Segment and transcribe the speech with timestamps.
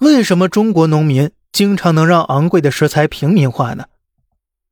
[0.00, 3.84] 为什么中国农民经常能让昂贵的食材平民化呢？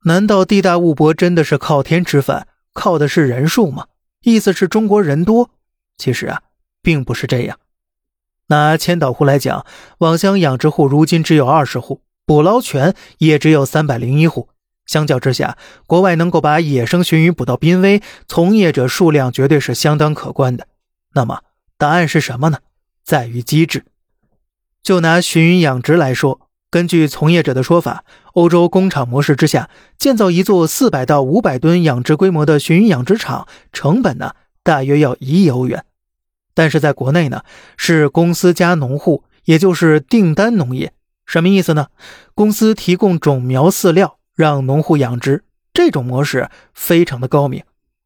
[0.05, 3.85] 难道地大物博真的是靠天吃饭，靠的是人数吗？
[4.23, 5.51] 意思是中国人多？
[5.99, 6.41] 其实啊，
[6.81, 7.59] 并不是这样。
[8.47, 9.67] 拿千岛湖来讲，
[9.99, 14.49] 网箱养殖户如今只有二十户，捕捞权也只有三百零一户。
[14.87, 15.55] 相较之下，
[15.85, 20.67] 国外能够把野生鲟鱼捕到濒危，从业者数量绝对是相当可观的。
[21.13, 21.43] 那么，
[21.77, 22.57] 答案是什么呢？
[23.03, 23.85] 在于机制。
[24.81, 35.85] 就拿鲟鱼养殖来说，根据从业者的说法，欧洲工厂模式之下，建造一座四百到五百吨养殖规模的鲟鱼养殖场，成本呢大约要一亿欧元。
[36.53, 37.43] 但是在国内呢，
[37.77, 40.93] 是公司加农户，也就是订单农业。
[41.25, 41.87] 什么意思呢？
[42.33, 47.63] 公司提供种苗饲料，让农户养殖，这种模式非常的高明。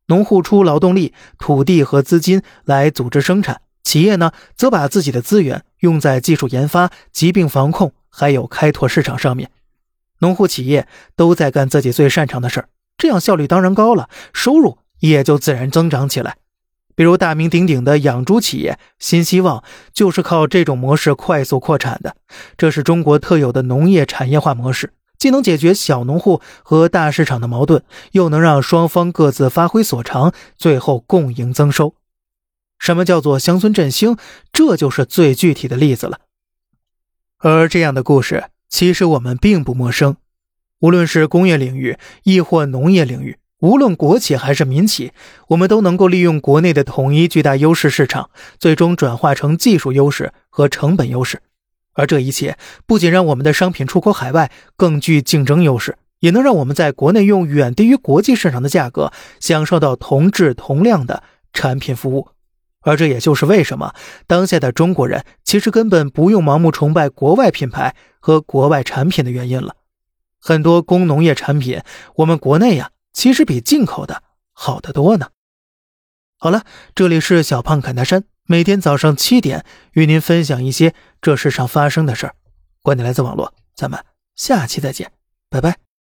[0.08, 9.50] 农户出劳动力、土地和资金来组织生产，企业呢则把自己的资源用在技术研发、疾病防控，还有开拓市场上面。
[10.20, 16.38] 农户、企业都在干自己最擅长的事儿，这样效率当然高了，收入也就自然增长起来。
[16.96, 22.16] 比如大名鼎鼎的养猪企业新希望，就是靠这种模式快速扩产的。
[22.56, 31.96] 这是中国特有的农业产业化模式，既能解决小农户和大市场的矛盾，又能让双方各自发挥所长，最后共赢增收。
[32.84, 34.18] 什么叫做乡村振兴？
[34.52, 36.20] 这就是最具体的例子了。
[37.38, 40.18] 而这样的故事，其实我们并不陌生，
[40.82, 43.38] 无论是工业领域，亦或农业领域。
[43.60, 45.14] 无论国企还是民企，
[45.48, 51.42] 我们都能够利用国内的统一巨大优势市场，最终转化成技术优势和成本优势。
[51.94, 61.24] 而这一切不仅让我们的商品出口海外更具竞争优势，也能让我们在国内用远低于国际市场的价格，享受到同质同量的
[61.54, 62.28] 产品服务。
[62.84, 63.94] 而这也就是为什么
[64.28, 69.76] 当下的中国人其实根本不用盲目崇拜国外品牌和国外产品的原因了。
[70.40, 71.82] 很多工农业产品，
[72.16, 72.92] 我们国内呀。
[73.14, 74.24] 其实比进口的
[74.54, 75.28] 好得多呢。
[76.40, 82.36] 好了，这里是小胖侃大山，每天早上七点与您分享一些这世上发生的事儿。
[82.82, 84.04] 观点来自网络，咱们
[84.36, 85.12] 下期再见，
[85.48, 85.93] 拜拜。